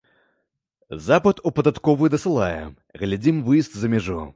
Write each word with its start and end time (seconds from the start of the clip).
Запыт 1.09 1.43
у 1.49 1.53
падатковую 1.59 2.09
дасылаем, 2.17 2.69
глядзім 3.05 3.35
выезд 3.51 3.73
за 3.81 3.87
мяжу. 3.97 4.23